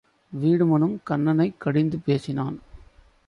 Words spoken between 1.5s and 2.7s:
கடிந்து பேசினான்.